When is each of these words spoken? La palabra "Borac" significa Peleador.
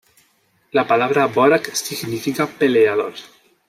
La 0.71 0.87
palabra 0.87 1.27
"Borac" 1.27 1.73
significa 1.75 2.47
Peleador. 2.47 3.13